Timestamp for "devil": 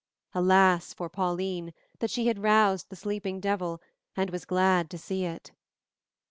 3.39-3.79